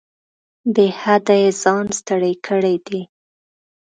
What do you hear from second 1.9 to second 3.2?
ستړی کړی دی.